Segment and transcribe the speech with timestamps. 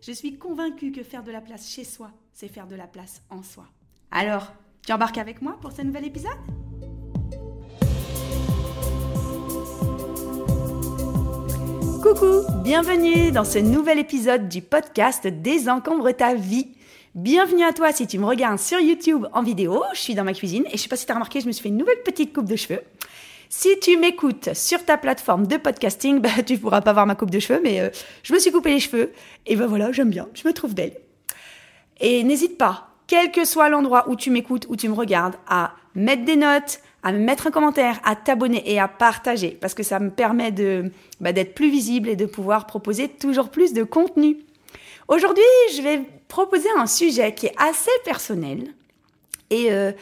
[0.00, 3.22] Je suis convaincue que faire de la place chez soi, c'est faire de la place
[3.30, 3.66] en soi.
[4.10, 4.52] Alors,
[4.86, 6.38] tu embarques avec moi pour ce nouvel épisode?
[12.02, 16.68] Coucou, bienvenue dans ce nouvel épisode du podcast Désencombre ta vie.
[17.16, 19.82] Bienvenue à toi si tu me regardes sur YouTube en vidéo.
[19.94, 21.52] Je suis dans ma cuisine et je sais pas si tu as remarqué, je me
[21.52, 22.82] suis fait une nouvelle petite coupe de cheveux.
[23.48, 27.30] Si tu m'écoutes sur ta plateforme de podcasting, bah, tu pourras pas voir ma coupe
[27.30, 27.90] de cheveux, mais euh,
[28.22, 29.12] je me suis coupé les cheveux
[29.46, 30.96] et ben voilà, j'aime bien, je me trouve belle.
[32.00, 35.74] Et n'hésite pas, quel que soit l'endroit où tu m'écoutes, où tu me regardes, à
[35.94, 39.82] mettre des notes, à me mettre un commentaire, à t'abonner et à partager, parce que
[39.82, 40.90] ça me permet de
[41.20, 44.38] bah, d'être plus visible et de pouvoir proposer toujours plus de contenu.
[45.08, 45.44] Aujourd'hui,
[45.76, 48.74] je vais proposer un sujet qui est assez personnel.
[49.50, 49.92] Et euh,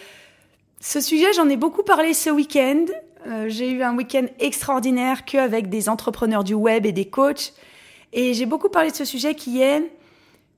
[0.81, 2.87] ce sujet, j'en ai beaucoup parlé ce week-end.
[3.27, 7.55] Euh, j'ai eu un week-end extraordinaire qu'avec des entrepreneurs du web et des coachs.
[8.13, 9.91] Et j'ai beaucoup parlé de ce sujet qui est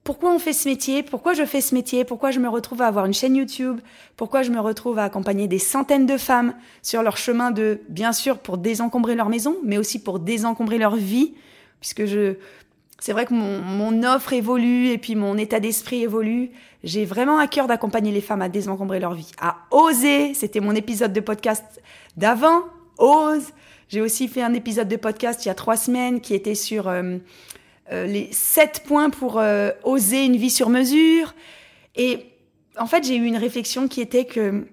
[0.02, 2.86] pourquoi on fait ce métier, pourquoi je fais ce métier, pourquoi je me retrouve à
[2.86, 3.80] avoir une chaîne YouTube,
[4.16, 8.12] pourquoi je me retrouve à accompagner des centaines de femmes sur leur chemin de, bien
[8.12, 11.34] sûr, pour désencombrer leur maison, mais aussi pour désencombrer leur vie,
[11.80, 12.34] puisque je,
[12.98, 16.50] c'est vrai que mon, mon, offre évolue et puis mon état d'esprit évolue.
[16.82, 20.34] J'ai vraiment à cœur d'accompagner les femmes à désencombrer leur vie, à oser.
[20.34, 21.82] C'était mon épisode de podcast
[22.16, 22.62] d'avant,
[22.98, 23.52] ose.
[23.88, 26.88] J'ai aussi fait un épisode de podcast il y a trois semaines qui était sur
[26.88, 27.18] euh,
[27.92, 31.34] euh, les sept points pour euh, oser une vie sur mesure.
[31.94, 32.26] Et
[32.78, 34.66] en fait, j'ai eu une réflexion qui était que,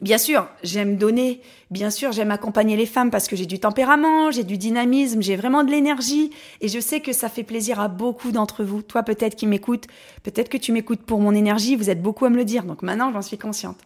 [0.00, 1.40] bien sûr, j'aime donner,
[1.70, 5.36] bien sûr, j'aime accompagner les femmes parce que j'ai du tempérament, j'ai du dynamisme, j'ai
[5.36, 6.30] vraiment de l'énergie.
[6.60, 8.82] Et je sais que ça fait plaisir à beaucoup d'entre vous.
[8.82, 9.86] Toi, peut-être qui m'écoutes,
[10.22, 12.64] peut-être que tu m'écoutes pour mon énergie, vous êtes beaucoup à me le dire.
[12.64, 13.78] Donc maintenant, j'en suis consciente.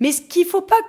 [0.00, 0.80] Mais ce qu'il faut pas,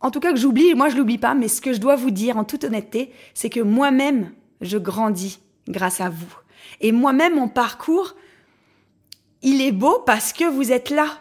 [0.00, 2.10] en tout cas que j'oublie, moi je l'oublie pas, mais ce que je dois vous
[2.10, 6.34] dire en toute honnêteté, c'est que moi-même, je grandis grâce à vous.
[6.80, 8.14] Et moi-même, mon parcours,
[9.42, 11.18] il est beau parce que vous êtes là.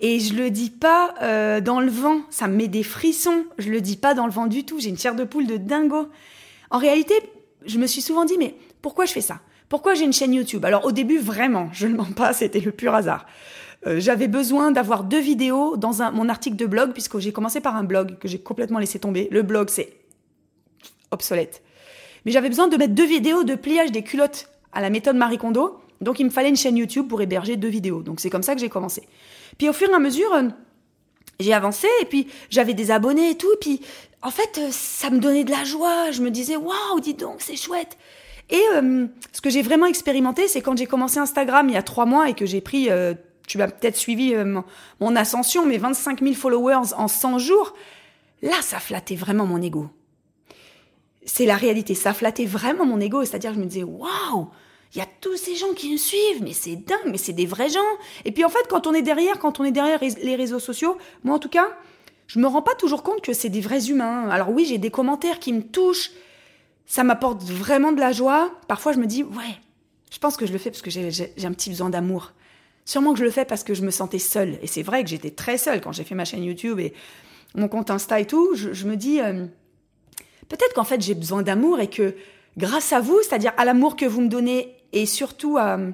[0.00, 3.44] Et je le dis pas euh, dans le vent, ça me met des frissons.
[3.58, 4.78] Je le dis pas dans le vent du tout.
[4.78, 6.08] J'ai une chair de poule de dingo.
[6.70, 7.14] En réalité,
[7.64, 9.40] je me suis souvent dit mais pourquoi je fais ça?
[9.68, 10.64] Pourquoi j'ai une chaîne YouTube?
[10.64, 13.26] Alors au début, vraiment, je ne mens pas, c'était le pur hasard.
[13.86, 17.60] Euh, j'avais besoin d'avoir deux vidéos dans un, mon article de blog puisque j'ai commencé
[17.60, 19.28] par un blog que j'ai complètement laissé tomber.
[19.30, 19.96] Le blog, c'est
[21.10, 21.62] obsolète.
[22.24, 25.38] Mais j'avais besoin de mettre deux vidéos de pliage des culottes à la méthode Marie
[25.38, 25.80] Kondo.
[26.00, 28.02] Donc il me fallait une chaîne YouTube pour héberger deux vidéos.
[28.02, 29.02] Donc c'est comme ça que j'ai commencé.
[29.58, 30.48] Puis au fur et à mesure, euh,
[31.40, 33.52] j'ai avancé et puis j'avais des abonnés et tout.
[33.52, 33.80] Et puis
[34.22, 36.10] en fait, euh, ça me donnait de la joie.
[36.10, 37.96] Je me disais, waouh, dis donc, c'est chouette.
[38.50, 41.82] Et euh, ce que j'ai vraiment expérimenté, c'est quand j'ai commencé Instagram il y a
[41.82, 42.88] trois mois et que j'ai pris,
[43.48, 44.64] tu m'as peut-être suivi mon,
[45.00, 47.74] mon, ascension, mes 25 000 followers en 100 jours.
[48.42, 49.88] Là, ça flattait vraiment mon ego
[51.26, 51.94] c'est la réalité.
[51.94, 53.24] Ça flattait vraiment mon ego.
[53.24, 54.48] C'est-à-dire, je me disais, waouh,
[54.96, 57.44] il y a tous ces gens qui me suivent, mais c'est dingue, mais c'est des
[57.44, 57.80] vrais gens.
[58.24, 60.96] Et puis en fait, quand on est derrière, quand on est derrière les réseaux sociaux,
[61.22, 61.68] moi en tout cas,
[62.26, 64.28] je me rends pas toujours compte que c'est des vrais humains.
[64.30, 66.12] Alors oui, j'ai des commentaires qui me touchent.
[66.86, 68.50] Ça m'apporte vraiment de la joie.
[68.68, 69.60] Parfois, je me dis, ouais,
[70.10, 72.32] je pense que je le fais parce que j'ai un petit besoin d'amour.
[72.84, 74.58] Sûrement que je le fais parce que je me sentais seule.
[74.62, 76.94] Et c'est vrai que j'étais très seule quand j'ai fait ma chaîne YouTube et
[77.54, 78.54] mon compte Insta et tout.
[78.54, 79.46] Je, me dis, euh,
[80.48, 82.14] Peut-être qu'en fait j'ai besoin d'amour et que
[82.56, 85.90] grâce à vous, c'est-à-dire à, l'amour que vous me donnez et surtout euh,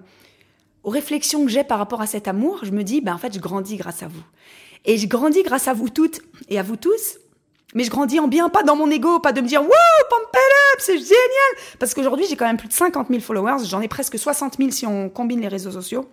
[0.84, 3.34] aux réflexions que j'ai par rapport à cet amour, je me dis, ben en fait
[3.34, 4.22] je grandis grâce à vous.
[4.84, 7.18] Et je grandis grâce à vous toutes et à vous tous.
[7.74, 10.34] Mais je grandis en bien, pas dans mon ego, pas de me dire, wow, pump
[10.34, 11.52] up, c'est génial!
[11.78, 14.70] Parce qu'aujourd'hui, j'ai quand même plus de 50 000 followers, j'en ai presque 60 000
[14.70, 16.06] si on combine les réseaux sociaux.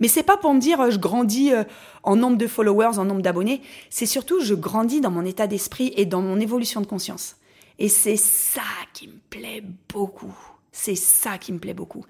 [0.00, 1.64] Mais c'est pas pour me dire euh, je grandis euh,
[2.02, 3.62] en nombre de followers, en nombre d'abonnés.
[3.90, 7.36] C'est surtout je grandis dans mon état d'esprit et dans mon évolution de conscience.
[7.78, 10.34] Et c'est ça qui me plaît beaucoup.
[10.72, 12.04] C'est ça qui me plaît beaucoup.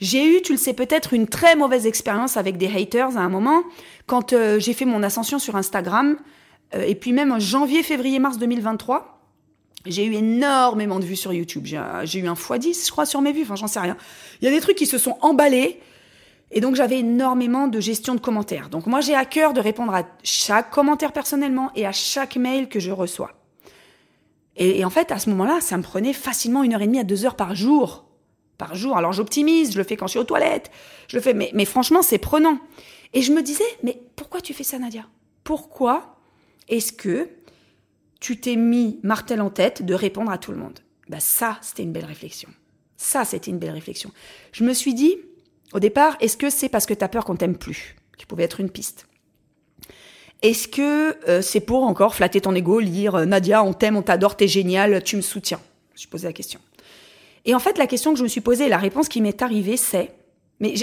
[0.00, 3.28] J'ai eu, tu le sais peut-être, une très mauvaise expérience avec des haters à un
[3.28, 3.62] moment
[4.06, 6.16] quand euh, j'ai fait mon ascension sur Instagram.
[6.72, 9.14] et puis même en janvier, février, mars 2023.
[9.86, 11.66] J'ai eu énormément de vues sur YouTube.
[11.66, 13.42] J'ai eu un x10, je crois, sur mes vues.
[13.42, 13.96] Enfin, j'en sais rien.
[14.40, 15.80] Il y a des trucs qui se sont emballés.
[16.50, 18.68] Et donc j'avais énormément de gestion de commentaires.
[18.68, 22.68] Donc moi j'ai à cœur de répondre à chaque commentaire personnellement et à chaque mail
[22.68, 23.32] que je reçois.
[24.56, 27.04] Et, en fait à ce moment-là, ça me prenait facilement une heure et demie à
[27.04, 28.04] deux heures par jour
[28.56, 28.96] par jour.
[28.96, 30.70] Alors j'optimise, je le fais quand je suis aux toilettes,
[31.08, 32.58] je le fais, mais, mais franchement, c'est prenant.
[33.12, 35.06] Et je me disais, mais pourquoi tu fais ça, Nadia?
[35.42, 36.16] Pourquoi
[36.68, 37.28] est-ce que
[38.20, 40.80] tu t'es mis martel en tête de répondre à tout le monde?
[41.08, 42.48] Bah Ça, c'était une belle réflexion.
[42.96, 44.10] Ça, c'était une belle réflexion.
[44.52, 45.16] Je me suis dit,
[45.72, 47.96] au départ, est-ce que c'est parce que tu as peur qu'on t'aime plus?
[48.16, 49.06] Qui pouvait être une piste.
[50.44, 54.02] Est-ce que euh, c'est pour encore flatter ton ego, lire euh, Nadia, on t'aime, on
[54.02, 55.58] t'adore, t'es génial, tu me soutiens?
[55.88, 56.60] Je me suis posé la question.
[57.46, 59.78] Et en fait, la question que je me suis posée, la réponse qui m'est arrivée,
[59.78, 60.12] c'est,
[60.60, 60.74] mais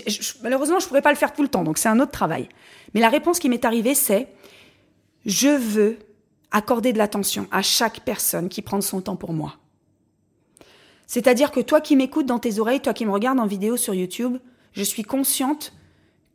[0.42, 2.50] malheureusement, je pourrais pas le faire tout le temps, donc c'est un autre travail.
[2.96, 4.30] Mais la réponse qui m'est arrivée, c'est,
[5.28, 6.00] je veux
[6.50, 9.58] accorder de l'attention à chaque personne qui prend son temps pour moi.
[11.06, 13.94] C'est-à-dire que toi qui m'écoutes dans tes oreilles, toi qui me regardes en vidéo sur
[13.94, 14.38] YouTube,
[14.74, 15.72] je suis consciente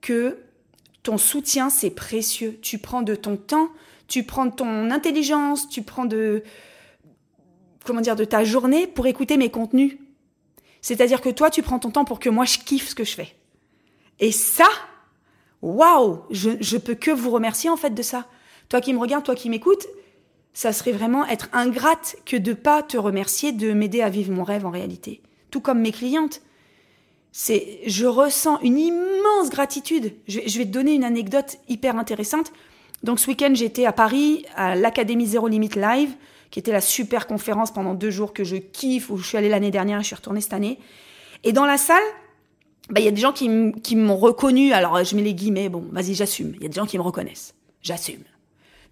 [0.00, 0.38] que
[1.06, 2.58] ton soutien, c'est précieux.
[2.62, 3.69] Tu prends de ton temps,
[4.08, 6.43] tu prends de ton intelligence, tu prends de,
[7.85, 9.99] comment dire, de ta journée pour écouter mes contenus.
[10.82, 13.14] C'est-à-dire que toi, tu prends ton temps pour que moi, je kiffe ce que je
[13.14, 13.37] fais.
[14.19, 14.67] Et ça,
[15.62, 18.26] waouh, je, je peux que vous remercier en fait de ça.
[18.69, 19.87] Toi qui me regardes, toi qui m'écoutes,
[20.55, 24.43] ça serait vraiment être ingrate que de pas te remercier de m'aider à vivre mon
[24.43, 25.23] rêve en réalité.
[25.52, 26.43] Tout comme mes clientes.
[27.38, 30.15] C'est, je ressens une immense gratitude.
[30.27, 32.50] Je, vais te donner une anecdote hyper intéressante.
[33.03, 36.15] Donc ce week-end, j'étais à Paris, à l'Académie Zéro Limite Live,
[36.50, 39.50] qui était la super conférence pendant deux jours que je kiffe, où je suis allée
[39.50, 40.79] l'année dernière et je suis retournée cette année.
[41.44, 42.03] Et dans la salle,
[42.88, 43.50] bah, il y a des gens qui
[43.97, 44.73] m'ont reconnu.
[44.73, 46.55] Alors, je mets les guillemets, bon, vas-y, j'assume.
[46.56, 47.53] Il y a des gens qui me reconnaissent.
[47.83, 48.23] J'assume.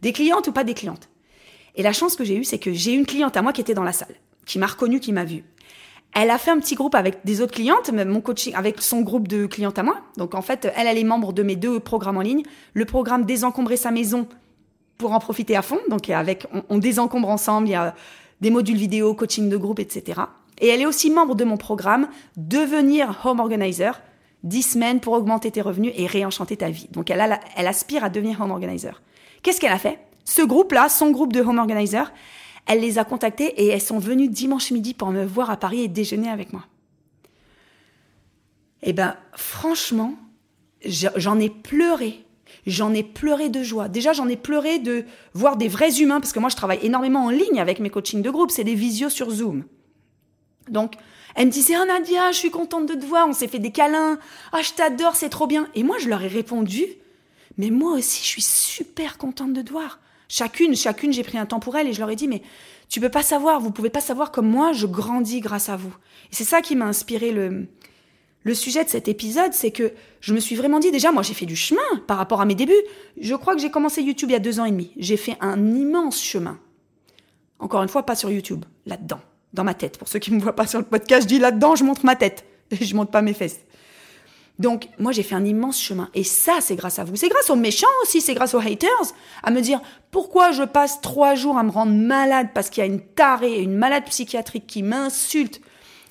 [0.03, 1.09] Des clientes ou pas des clientes?
[1.77, 3.73] Et la chance que j'ai eue, c'est que j'ai une cliente à moi qui était
[3.73, 4.15] dans la salle,
[4.45, 5.45] qui m'a reconnue, qui m'a vue.
[6.15, 9.27] Elle a fait un petit groupe avec des autres clientes, mon coaching, avec son groupe
[9.27, 9.97] de clientes à moi.
[10.17, 12.43] Donc en fait, elle, elle est membre de mes deux programmes en ligne.
[12.73, 14.29] Le programme Désencombrer sa maison
[14.97, 15.79] pour en profiter à fond.
[15.91, 17.95] Donc avec, on, désencombre ensemble, il y a
[18.41, 20.21] des modules vidéo, coaching de groupe, etc.
[20.61, 24.01] Et elle est aussi membre de mon programme Devenir Home Organizer,
[24.45, 26.89] 10 semaines pour augmenter tes revenus et réenchanter ta vie.
[26.93, 29.03] Donc elle, elle aspire à devenir Home Organizer.
[29.43, 29.99] Qu'est-ce qu'elle a fait?
[30.25, 32.13] Ce groupe-là, son groupe de home organizer,
[32.67, 35.83] elle les a contactés et elles sont venues dimanche midi pour me voir à Paris
[35.83, 36.65] et déjeuner avec moi.
[38.83, 40.15] Eh ben, franchement,
[40.85, 42.21] j'en ai pleuré.
[42.67, 43.89] J'en ai pleuré de joie.
[43.89, 47.25] Déjà, j'en ai pleuré de voir des vrais humains, parce que moi, je travaille énormément
[47.27, 48.51] en ligne avec mes coachings de groupe.
[48.51, 49.65] C'est des visios sur Zoom.
[50.69, 50.95] Donc,
[51.35, 53.29] elle me disait, oh Nadia, je suis contente de te voir.
[53.29, 54.19] On s'est fait des câlins.
[54.53, 55.69] Ah, je t'adore, c'est trop bien.
[55.75, 56.85] Et moi, je leur ai répondu,
[57.59, 59.99] mais moi aussi, je suis super contente de te voir.
[60.37, 62.43] Chacune, chacune, j'ai pris un temps pour elle et je leur ai dit, mais
[62.89, 65.95] tu peux pas savoir, vous pouvez pas savoir comme moi, je grandis grâce à vous.
[66.33, 67.69] Et c'est ça qui m'a inspiré le,
[68.43, 71.35] le sujet de cet épisode, c'est que je me suis vraiment dit, déjà, moi, j'ai
[71.35, 72.73] fait du chemin par rapport à mes débuts.
[73.17, 74.91] Je crois que j'ai commencé YouTube il y a deux ans et demi.
[74.97, 76.59] J'ai fait un immense chemin.
[77.61, 79.21] Encore une fois, pas sur YouTube, là-dedans,
[79.53, 79.99] dans ma tête.
[79.99, 82.17] Pour ceux qui me voient pas sur le podcast, je dis là-dedans, je montre ma
[82.17, 82.45] tête.
[82.81, 83.61] Je montre pas mes fesses.
[84.59, 86.09] Donc, moi, j'ai fait un immense chemin.
[86.15, 87.17] Et ça, c'est grâce à vous.
[87.17, 89.13] C'est grâce aux méchants aussi, c'est grâce aux haters,
[89.43, 89.81] à me dire
[90.11, 93.61] pourquoi je passe trois jours à me rendre malade parce qu'il y a une tarée,
[93.61, 95.61] une malade psychiatrique qui m'insulte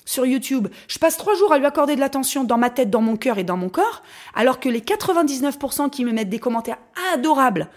[0.04, 0.68] sur YouTube.
[0.88, 3.38] Je passe trois jours à lui accorder de l'attention dans ma tête, dans mon cœur
[3.38, 4.02] et dans mon corps,
[4.34, 6.78] alors que les 99% qui me mettent des commentaires
[7.14, 7.68] adorables,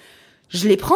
[0.50, 0.96] je les prends,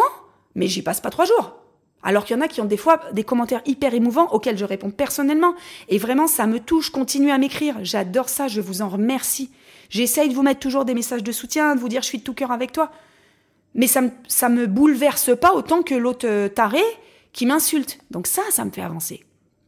[0.54, 1.56] mais j'y passe pas trois jours.
[2.02, 4.64] Alors qu'il y en a qui ont des fois des commentaires hyper émouvants auxquels je
[4.64, 5.54] réponds personnellement.
[5.88, 6.90] Et vraiment, ça me touche.
[6.90, 7.76] Continuez à m'écrire.
[7.82, 8.48] J'adore ça.
[8.48, 9.52] Je vous en remercie.
[9.92, 12.22] J'essaye de vous mettre toujours des messages de soutien, de vous dire je suis de
[12.22, 12.90] tout cœur avec toi.
[13.74, 16.80] Mais ça me, ça me bouleverse pas autant que l'autre euh, taré
[17.34, 17.98] qui m'insulte.
[18.10, 19.22] Donc ça, ça me fait avancer.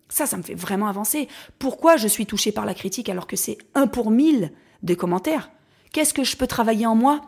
[0.09, 1.29] Ça, ça me fait vraiment avancer.
[1.59, 4.51] Pourquoi je suis touchée par la critique alors que c'est un pour mille
[4.83, 5.51] de commentaires?
[5.93, 7.21] Qu'est-ce que je peux travailler en moi?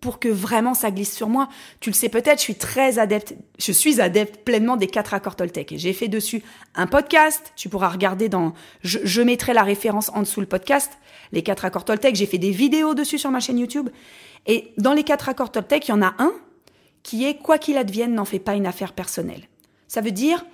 [0.00, 1.48] Pour que vraiment ça glisse sur moi.
[1.80, 5.36] Tu le sais peut-être, je suis très adepte, je suis adepte pleinement des quatre accords
[5.36, 6.42] Toltec et j'ai fait dessus
[6.74, 7.52] un podcast.
[7.56, 10.92] Tu pourras regarder dans, je, mettrai la référence en dessous le podcast,
[11.32, 12.14] les quatre accords Toltec.
[12.16, 13.90] J'ai fait des vidéos dessus sur ma chaîne YouTube.
[14.46, 16.32] Et dans les quatre accords Toltec, il y en a un
[17.02, 19.48] qui est quoi qu'il advienne, n'en fais pas une affaire personnelle.
[19.88, 20.44] Ça veut dire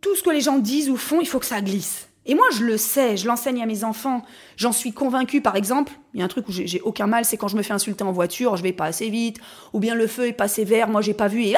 [0.00, 2.08] tout ce que les gens disent ou font, il faut que ça glisse.
[2.26, 4.22] Et moi, je le sais, je l'enseigne à mes enfants.
[4.56, 5.92] J'en suis convaincue, par exemple.
[6.14, 8.04] Il y a un truc où j'ai aucun mal, c'est quand je me fais insulter
[8.04, 9.38] en voiture, je vais pas assez vite,
[9.72, 11.54] ou bien le feu est passé vert, moi j'ai pas vu et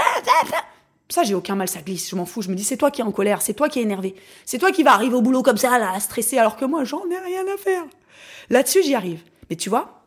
[1.08, 2.42] ça j'ai aucun mal, ça glisse, je m'en fous.
[2.42, 4.58] Je me dis c'est toi qui es en colère, c'est toi qui es énervé, c'est
[4.58, 7.18] toi qui va arriver au boulot comme ça, là, stressé, alors que moi j'en ai
[7.18, 7.85] rien à faire.
[8.50, 9.20] Là-dessus j'y arrive.
[9.49, 10.02] Mais tu vois,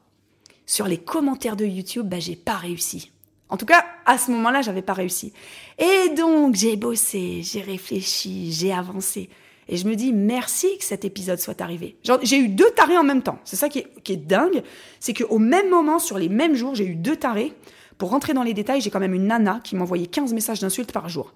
[0.66, 3.12] sur les commentaires de YouTube, bah j'ai pas réussi.
[3.50, 5.34] En tout cas, à ce moment-là, j'avais pas réussi.
[5.80, 9.30] Et donc, j'ai bossé, j'ai réfléchi, j'ai avancé.
[9.70, 11.96] Et je me dis merci que cet épisode soit arrivé.
[12.24, 13.38] J'ai eu deux tarés en même temps.
[13.46, 14.64] C'est ça qui est, dingue.
[15.00, 17.54] C'est qu'au même moment, sur les mêmes jours, j'ai eu deux tarés.
[18.00, 20.92] Pour rentrer dans les détails, j'ai quand même une nana qui m'envoyait 15 messages d'insultes
[20.92, 21.34] par jour.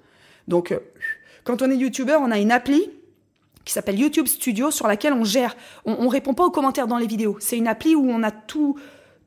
[0.48, 0.80] Donc, euh,
[1.44, 2.90] quand on est youtubeur, on a une appli
[3.66, 5.56] qui s'appelle YouTube Studio sur laquelle on gère.
[5.86, 7.38] On, on répond pas aux commentaires dans les vidéos.
[7.40, 8.80] C'est une appli où on a tout,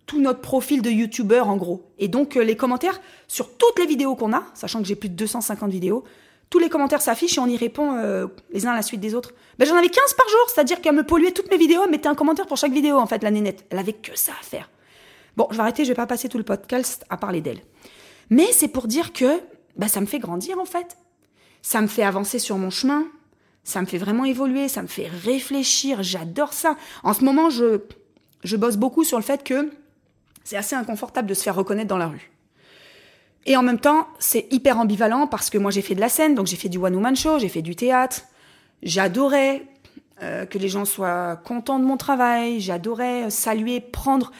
[0.06, 1.84] tout notre profil de YouTuber en gros.
[1.98, 5.10] Et donc euh, les commentaires sur toutes les vidéos qu'on a, sachant que j'ai plus
[5.10, 6.02] de 250 vidéos,
[6.50, 9.14] tous les commentaires s'affichent et on y répond euh, les uns à la suite des
[9.14, 9.34] autres.
[9.58, 12.08] Ben, j'en avais 15 par jour, c'est-à-dire qu'elle me polluait toutes mes vidéos, elle mettait
[12.08, 13.64] un commentaire pour chaque vidéo en fait, la nénette.
[13.70, 14.70] Elle avait que ça à faire.
[15.36, 17.60] Bon, je vais arrêter, je vais pas passer tout le podcast à parler d'elle.
[18.30, 19.40] Mais c'est pour dire que
[19.76, 20.96] ben, ça me fait grandir en fait.
[21.62, 23.06] Ça me fait avancer sur mon chemin,
[23.64, 26.76] ça me fait vraiment évoluer, ça me fait réfléchir, j'adore ça.
[27.02, 27.80] En ce moment, je,
[28.44, 29.70] je bosse beaucoup sur le fait que
[30.44, 32.30] c'est assez inconfortable de se faire reconnaître dans la rue.
[33.46, 36.34] Et en même temps, c'est hyper ambivalent parce que moi j'ai fait de la scène,
[36.34, 38.22] donc j'ai fait du one-woman show, j'ai fait du théâtre.
[38.82, 39.62] J'adorais
[40.22, 44.32] euh, que les gens soient contents de mon travail, j'adorais saluer, prendre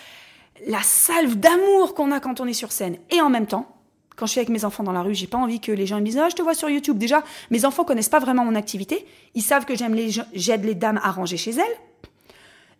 [0.66, 2.96] la salve d'amour qu'on a quand on est sur scène.
[3.10, 3.76] Et en même temps,
[4.16, 6.00] quand je suis avec mes enfants dans la rue, j'ai pas envie que les gens
[6.00, 6.98] me disent ah, je te vois sur YouTube.
[6.98, 9.06] Déjà, mes enfants connaissent pas vraiment mon activité.
[9.34, 11.76] Ils savent que j'aime les j'aide les dames à ranger chez elles.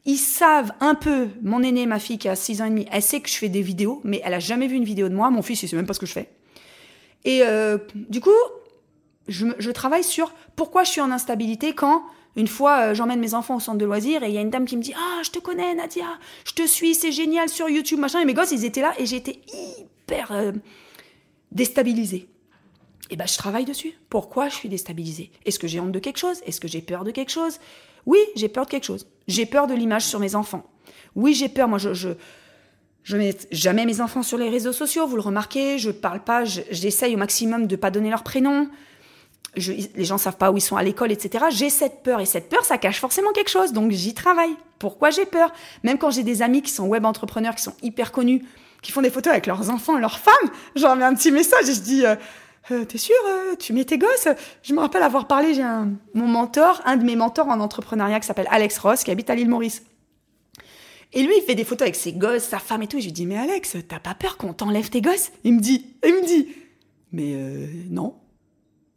[0.07, 3.03] Ils savent un peu, mon aîné, ma fille qui a 6 ans et demi, elle
[3.03, 5.31] sait que je fais des vidéos, mais elle a jamais vu une vidéo de moi.
[5.31, 6.31] Mon fils, il sait même pas ce que je fais.
[7.25, 8.31] Et euh, du coup,
[9.27, 12.05] je, travaille sur pourquoi je suis en instabilité quand,
[12.37, 14.51] une fois, euh, j'emmène mes enfants au centre de loisirs et il y a une
[14.51, 16.07] dame qui me dit Ah, je te connais, Nadia,
[16.45, 18.21] je te suis, c'est génial sur YouTube, machin.
[18.21, 20.53] Et mes gosses, ils étaient là et j'étais hyper euh,
[21.51, 22.29] déstabilisée.
[23.11, 23.95] Et ben, je travaille dessus.
[24.09, 25.33] Pourquoi je suis déstabilisée?
[25.45, 26.41] Est-ce que j'ai honte de quelque chose?
[26.47, 27.59] Est-ce que j'ai peur de quelque chose?
[28.05, 29.09] Oui, j'ai peur de quelque chose.
[29.28, 30.64] J'ai peur de l'image sur mes enfants.
[31.14, 31.68] Oui, j'ai peur.
[31.68, 32.11] Moi, je, je,
[33.02, 35.06] je mets jamais mes enfants sur les réseaux sociaux.
[35.06, 35.78] Vous le remarquez.
[35.78, 36.45] Je parle pas.
[36.45, 38.68] J'essaye au maximum de pas donner leur prénom.
[39.56, 41.47] Je, les gens savent pas où ils sont à l'école, etc.
[41.50, 43.73] J'ai cette peur et cette peur, ça cache forcément quelque chose.
[43.73, 44.54] Donc j'y travaille.
[44.78, 45.50] Pourquoi j'ai peur?
[45.83, 48.45] Même quand j'ai des amis qui sont web entrepreneurs, qui sont hyper connus,
[48.83, 51.75] qui font des photos avec leurs enfants, leurs femmes, j'en mets un petit message et
[51.75, 52.04] je dis.
[52.04, 52.16] Euh,
[52.71, 54.29] euh, t'es sûr, euh, tu mets tes gosses?
[54.63, 58.21] Je me rappelle avoir parlé, j'ai un, mon mentor, un de mes mentors en entrepreneuriat
[58.21, 59.83] qui s'appelle Alex Ross, qui habite à l'île Maurice.
[61.13, 62.99] Et lui, il fait des photos avec ses gosses, sa femme et tout.
[62.99, 65.31] Et je lui dis, mais Alex, t'as pas peur qu'on t'enlève tes gosses?
[65.45, 66.49] Il me dit, il me dit,
[67.13, 68.15] mais euh, non.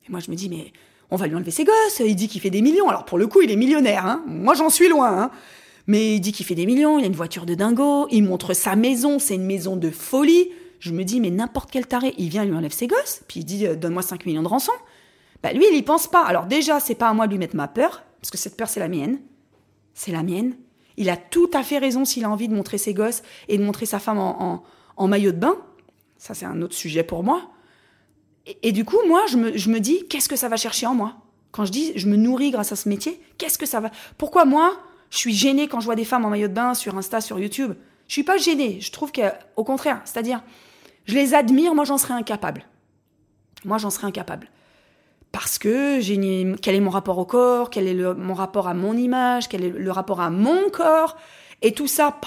[0.08, 0.74] Et moi, je me dis, mais
[1.12, 2.02] on va lui enlever ses gosses.
[2.06, 2.90] Il dit qu'il fait des millions.
[2.90, 4.06] Alors pour le coup, il est millionnaire.
[4.06, 4.24] Hein.
[4.28, 5.24] Moi, j'en suis loin.
[5.24, 5.32] Hein.
[5.88, 7.00] Mais il dit qu'il fait des millions.
[7.00, 8.08] Il a une voiture de dingo.
[8.12, 9.20] Il montre sa maison.
[9.20, 12.55] C'est une maison de folie je me dis, mais n'importe quel taré, il vient, lui
[12.55, 14.71] enlève ses gosses, puis il dit, euh, donne-moi 5 millions de rançon.
[15.43, 16.24] Bah, lui, il y pense pas.
[16.25, 18.69] Alors, déjà, c'est pas à moi de lui mettre ma peur, parce que cette peur,
[18.69, 19.19] c'est la mienne.
[19.93, 20.55] C'est la mienne.
[20.98, 23.63] Il a tout à fait raison s'il a envie de montrer ses gosses et de
[23.63, 25.55] montrer sa femme en, maillot de bain.
[26.17, 27.50] Ça, c'est un autre sujet pour moi.
[28.63, 30.95] Et, du coup, moi, je me, je me dis, qu'est-ce que ça va chercher en
[30.95, 31.15] moi?
[31.51, 34.45] Quand je dis, je me nourris grâce à ce métier, qu'est-ce que ça va Pourquoi
[34.45, 34.77] moi,
[35.09, 37.39] je suis gênée quand je vois des femmes en maillot de bain sur Insta, sur
[37.39, 37.74] YouTube?
[38.07, 38.81] Je suis pas gênée.
[38.81, 40.41] Je trouve qu'au contraire, c'est-à-dire,
[41.10, 42.66] je les admire, moi j'en serais incapable.
[43.66, 44.48] Moi j'en serais incapable.
[45.32, 46.18] Parce que j'ai
[46.62, 49.70] quel est mon rapport au corps, quel est mon rapport à mon image, quel est
[49.70, 51.18] le rapport à mon corps,
[51.63, 52.20] et tout ça.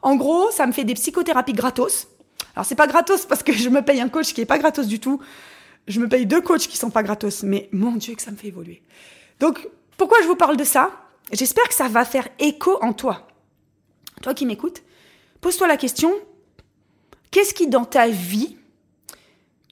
[0.00, 2.08] En gros, ça me fait des psychothérapies gratos.
[2.54, 4.86] Alors c'est pas gratos parce que je me paye un coach qui est pas gratos
[4.86, 5.20] du tout.
[5.86, 8.36] Je me paye deux coachs qui sont pas gratos, mais mon Dieu que ça me
[8.36, 8.82] fait évoluer.
[9.38, 10.90] Donc pourquoi je vous parle de ça?
[11.30, 13.28] J'espère que ça va faire écho en toi.
[14.22, 14.82] Toi qui m'écoutes,
[15.42, 16.12] pose-toi la question
[17.30, 18.56] Qu'est-ce qui dans ta vie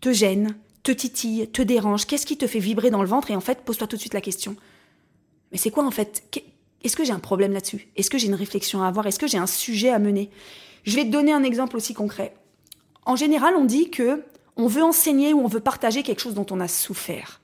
[0.00, 2.06] te gêne, te titille, te dérange?
[2.06, 3.30] Qu'est-ce qui te fait vibrer dans le ventre?
[3.30, 4.56] Et en fait, pose-toi tout de suite la question.
[5.52, 6.22] Mais c'est quoi en fait?
[6.82, 7.88] Est-ce que j'ai un problème là-dessus?
[7.96, 9.06] Est-ce que j'ai une réflexion à avoir?
[9.06, 10.30] Est-ce que j'ai un sujet à mener?
[10.84, 12.34] Je vais te donner un exemple aussi concret.
[13.04, 14.22] En général, on dit que
[14.56, 17.40] on veut enseigner ou on veut partager quelque chose dont on a souffert.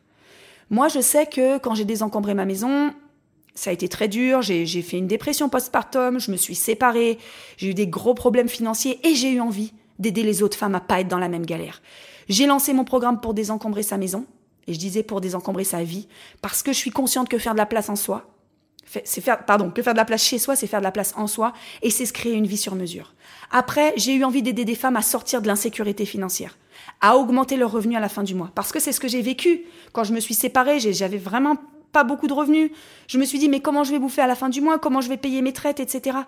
[0.70, 2.94] Moi, je sais que quand j'ai désencombré ma maison,
[3.54, 7.18] ça a été très dur, j'ai fait une dépression postpartum, je me suis séparée,
[7.58, 9.72] j'ai eu des gros problèmes financiers et j'ai eu envie
[10.02, 11.80] d'aider les autres femmes à pas être dans la même galère.
[12.28, 14.26] J'ai lancé mon programme pour désencombrer sa maison,
[14.66, 16.08] et je disais pour désencombrer sa vie,
[16.42, 18.28] parce que je suis consciente que faire de la place en soi,
[19.04, 21.14] c'est faire, pardon, que faire de la place chez soi, c'est faire de la place
[21.16, 23.14] en soi, et c'est se créer une vie sur mesure.
[23.50, 26.58] Après, j'ai eu envie d'aider des femmes à sortir de l'insécurité financière,
[27.00, 29.22] à augmenter leurs revenus à la fin du mois, parce que c'est ce que j'ai
[29.22, 30.78] vécu quand je me suis séparée.
[30.80, 31.56] J'avais vraiment
[31.92, 32.70] pas beaucoup de revenus.
[33.06, 35.00] Je me suis dit mais comment je vais bouffer à la fin du mois, comment
[35.00, 36.18] je vais payer mes traites, etc.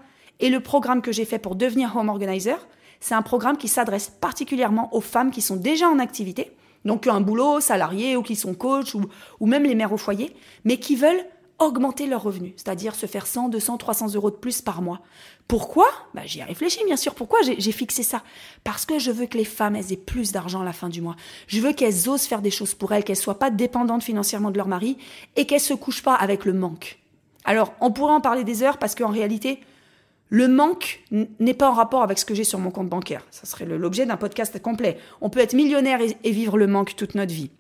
[0.41, 2.67] Et le programme que j'ai fait pour devenir home organizer,
[3.01, 6.53] c'est un programme qui s'adresse particulièrement aux femmes qui sont déjà en activité,
[6.85, 10.35] donc un boulot, salarié ou qui sont coach ou, même les mères au foyer,
[10.65, 11.25] mais qui veulent
[11.59, 15.01] augmenter leurs revenus, c'est-à-dire se faire 100, 200, 300 euros de plus par mois.
[15.47, 15.87] Pourquoi?
[16.13, 17.15] Bah, J'y ai réfléchi, bien sûr.
[17.15, 18.23] Pourquoi j'ai fixé ça?
[18.65, 21.01] Parce que je veux que les femmes elles aient plus d'argent à la fin du
[21.01, 21.17] mois.
[21.47, 24.57] Je veux qu'elles osent faire des choses pour elles, qu'elles soient pas dépendantes financièrement de
[24.57, 24.99] leur mari
[25.37, 26.99] et qu'elles se couchent pas avec le manque.
[27.45, 29.61] Alors, on pourrait en parler des heures parce qu'en réalité,
[30.31, 31.03] le manque
[31.39, 33.25] n'est pas en rapport avec ce que j'ai sur mon compte bancaire.
[33.31, 34.99] Ça serait l'objet d'un podcast complet.
[35.21, 37.51] On peut être millionnaire et, vivre le manque toute notre vie.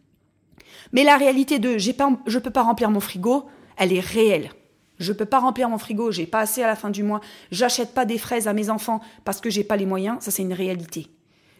[0.92, 4.50] Mais la réalité de j'ai pas, je peux pas remplir mon frigo, elle est réelle.
[4.98, 7.94] Je peux pas remplir mon frigo, j'ai pas assez à la fin du mois, j'achète
[7.94, 10.52] pas des fraises à mes enfants parce que j'ai pas les moyens, ça c'est une
[10.52, 11.08] réalité.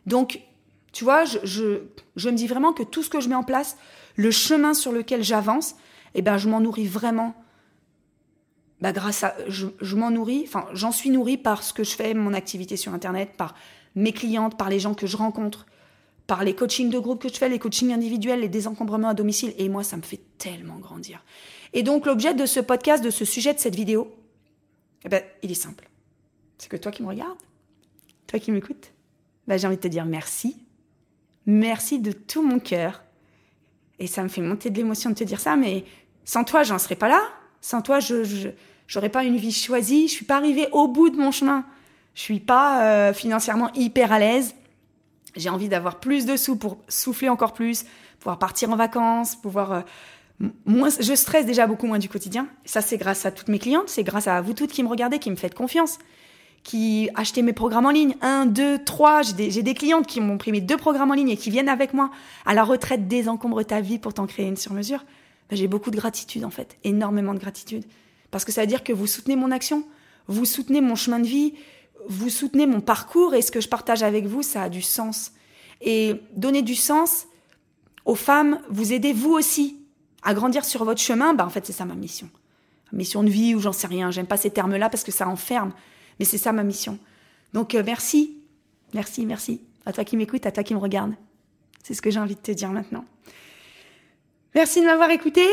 [0.07, 0.41] Donc,
[0.93, 1.81] tu vois, je,
[2.17, 3.77] me dis vraiment que tout ce que je mets en place,
[4.15, 5.75] le chemin sur lequel j'avance,
[6.15, 7.35] eh ben, je m'en nourris vraiment.
[8.85, 12.13] Bah, grâce à, je, m'en nourris, enfin, j'en suis nourrie par ce que je fais,
[12.13, 13.55] mon activité sur Internet, par
[13.95, 15.65] mes clientes, par les gens que je rencontre,
[16.27, 19.55] par les coachings de groupe que je fais, les coachings individuels, les désencombrements à domicile.
[19.57, 21.25] Et moi, ça me fait tellement grandir.
[21.73, 24.15] Et donc, l'objet de ce podcast, de ce sujet, de cette vidéo,
[25.07, 25.89] eh ben, il est simple.
[26.59, 27.39] C'est que toi qui me regardes,
[28.27, 28.93] toi qui m'écoutes,
[29.49, 30.59] ben, j'ai envie de te dire merci
[31.47, 33.03] Merci de tout mon cœur.
[33.99, 35.87] Et ça me fait monter de l'émotion de te dire ça, mais
[36.27, 37.23] sans toi, j'en serais pas là.
[37.63, 38.53] Sans toi, je
[38.87, 40.09] j'aurais pas une vie choisie.
[40.09, 41.65] Je suis pas arrivée au bout de mon chemin.
[42.15, 44.55] Je suis pas euh, financièrement hyper à l'aise.
[45.37, 47.85] J'ai envie d'avoir plus de sous pour souffler encore plus,
[48.21, 49.81] pouvoir partir en vacances, pouvoir euh,
[50.65, 50.91] moins.
[51.01, 52.47] Je stresse déjà beaucoup moins du quotidien.
[52.65, 55.19] Ça, c'est grâce à toutes mes clientes, c'est grâce à vous toutes qui me regardez,
[55.19, 55.99] qui me faites confiance
[56.65, 58.17] qui achetaient mes programmes en ligne.
[58.23, 59.23] Un, deux, trois.
[59.23, 61.69] J'ai des, des, clientes qui m'ont pris mes deux programmes en ligne et qui viennent
[61.69, 62.11] avec moi
[62.47, 65.05] à la retraite désencombre ta vie pour t'en créer une sur mesure.
[65.51, 67.85] Ben, j'ai beaucoup de gratitude en fait, énormément de gratitude.
[68.35, 69.85] Parce que ça veut dire que vous soutenez mon action,
[70.27, 71.55] vous soutenez mon chemin de vie,
[72.09, 75.31] vous soutenez mon parcours et ce que je partage avec vous, ça a du sens.
[75.81, 77.29] Et donner du sens
[78.05, 79.79] aux femmes, vous aidez vous aussi
[80.25, 82.29] à grandir sur votre chemin, ben en fait c'est ça ma mission.
[82.91, 85.73] Mission de vie ou j'en sais rien, j'aime pas ces termes-là parce que ça enferme.
[86.19, 86.99] Mais c'est ça ma mission.
[87.53, 88.37] Donc euh, merci,
[88.95, 91.15] merci, merci à toi qui m'écoute, à toi qui me regarde.
[91.85, 93.05] C'est ce que j'ai envie de te dire maintenant.
[94.57, 95.47] Merci de m'avoir écouté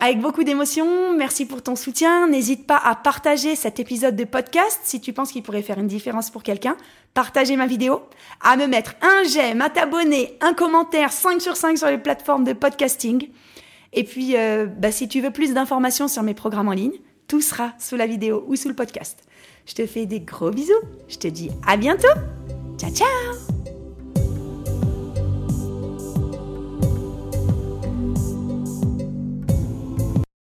[0.00, 1.16] avec beaucoup d'émotion.
[1.16, 2.28] Merci pour ton soutien.
[2.28, 5.86] N'hésite pas à partager cet épisode de podcast si tu penses qu'il pourrait faire une
[5.86, 6.76] différence pour quelqu'un.
[7.14, 8.02] Partager ma vidéo,
[8.40, 12.44] à me mettre un j'aime, à t'abonner, un commentaire 5 sur 5 sur les plateformes
[12.44, 13.28] de podcasting.
[13.92, 16.98] Et puis, euh, bah, si tu veux plus d'informations sur mes programmes en ligne,
[17.28, 19.24] tout sera sous la vidéo ou sous le podcast.
[19.66, 20.72] Je te fais des gros bisous.
[21.08, 22.08] Je te dis à bientôt.
[22.78, 23.63] Ciao, ciao